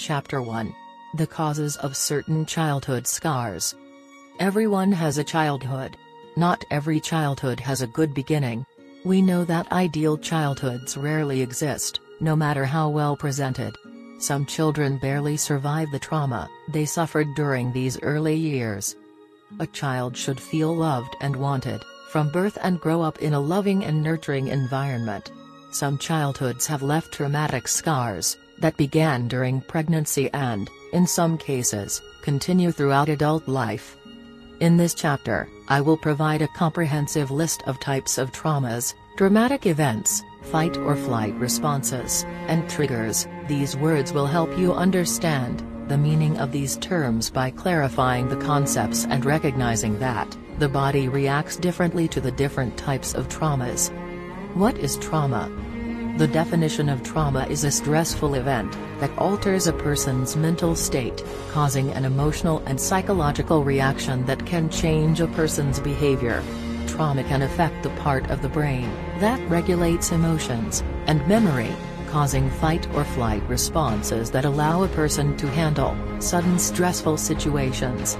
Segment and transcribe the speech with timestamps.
[0.00, 0.74] Chapter 1
[1.16, 3.74] The Causes of Certain Childhood Scars.
[4.38, 5.94] Everyone has a childhood.
[6.36, 8.64] Not every childhood has a good beginning.
[9.04, 13.76] We know that ideal childhoods rarely exist, no matter how well presented.
[14.20, 18.96] Some children barely survive the trauma they suffered during these early years.
[19.58, 23.84] A child should feel loved and wanted, from birth and grow up in a loving
[23.84, 25.30] and nurturing environment.
[25.72, 32.70] Some childhoods have left traumatic scars, that began during pregnancy and, in some cases, continue
[32.70, 33.96] throughout adult life.
[34.60, 40.22] In this chapter, I will provide a comprehensive list of types of traumas, dramatic events,
[40.42, 43.26] fight or flight responses, and triggers.
[43.48, 49.06] These words will help you understand the meaning of these terms by clarifying the concepts
[49.06, 53.90] and recognizing that the body reacts differently to the different types of traumas.
[54.54, 55.50] What is trauma?
[56.20, 61.92] The definition of trauma is a stressful event that alters a person's mental state, causing
[61.92, 66.42] an emotional and psychological reaction that can change a person's behavior.
[66.86, 68.90] Trauma can affect the part of the brain
[69.20, 71.74] that regulates emotions and memory,
[72.08, 78.18] causing fight or flight responses that allow a person to handle sudden stressful situations.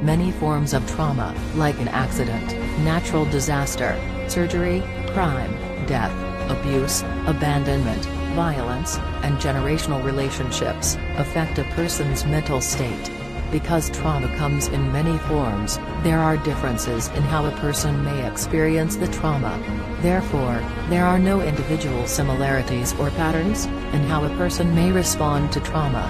[0.00, 3.94] Many forms of trauma, like an accident, natural disaster,
[4.26, 4.80] surgery,
[5.12, 5.52] crime,
[5.84, 13.10] death, abuse, abandonment, violence, and generational relationships, affect a person's mental state.
[13.50, 18.96] Because trauma comes in many forms, there are differences in how a person may experience
[18.96, 19.56] the trauma.
[20.02, 25.60] Therefore, there are no individual similarities or patterns in how a person may respond to
[25.60, 26.04] trauma.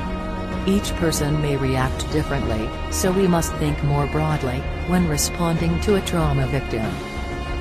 [0.67, 6.01] Each person may react differently, so we must think more broadly when responding to a
[6.01, 6.91] trauma victim.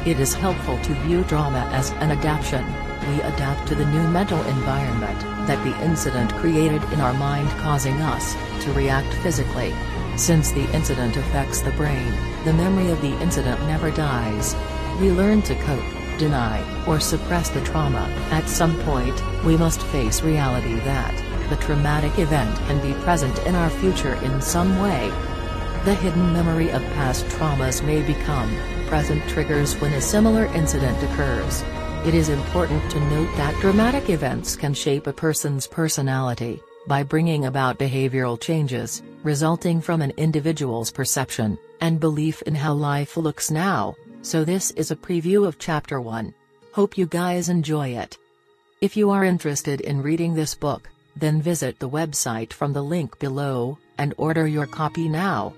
[0.06, 2.64] It is helpful to view trauma as an adaptation.
[3.10, 8.00] We adapt to the new mental environment that the incident created in our mind causing
[8.02, 9.74] us to react physically.
[10.16, 14.56] Since the incident affects the brain, the memory of the incident never dies.
[15.02, 18.08] We learn to cope, deny, or suppress the trauma.
[18.30, 23.56] At some point, we must face reality that the traumatic event can be present in
[23.56, 25.10] our future in some way.
[25.84, 28.56] The hidden memory of past traumas may become
[28.88, 31.64] present triggers when a similar incident occurs.
[32.06, 37.46] It is important to note that dramatic events can shape a person's personality, by bringing
[37.46, 43.96] about behavioral changes, resulting from an individual's perception, and belief in how life looks now,
[44.22, 46.34] so this is a preview of Chapter 1.
[46.74, 48.18] Hope you guys enjoy it.
[48.82, 53.18] If you are interested in reading this book, then visit the website from the link
[53.20, 55.54] below, and order your copy now.